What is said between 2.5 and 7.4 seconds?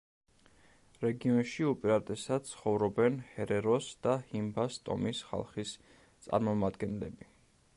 ცხოვრობენ ჰერეროს და ჰიმბას ტომის ხალხის წარმომადგენლები.